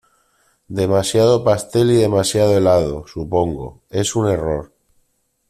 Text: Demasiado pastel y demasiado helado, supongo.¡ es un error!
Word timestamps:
Demasiado 0.69 1.43
pastel 1.43 1.91
y 1.91 1.97
demasiado 1.97 2.57
helado, 2.57 3.05
supongo.¡ 3.05 3.83
es 3.91 4.15
un 4.15 4.29
error! 4.29 4.73